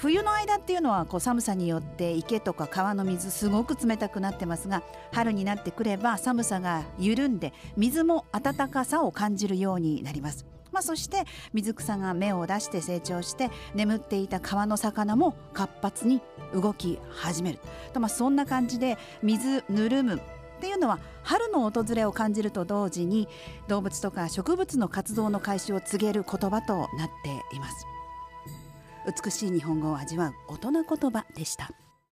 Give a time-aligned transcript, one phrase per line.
[0.00, 4.82] 冬の間っていうのはこう寒さによって池とか川の水すごく冷たくなってますが
[5.12, 10.46] 春になってくれば寒さが緩んで水も暖かさを感じるようになります。
[10.72, 16.22] まあ、そして水草が芽を出して成長して眠っていた川の魚も活発に
[16.54, 17.58] 動き始める
[17.92, 20.20] と、まあ、そんな感じで水ぬるむっ
[20.60, 23.28] ていうのは春の訪れを感じると同時に
[23.66, 27.84] 動物とか植物の活動の開始を告げる言葉となっています
[29.06, 31.70] 美しい日本語を味わう大人言葉でした。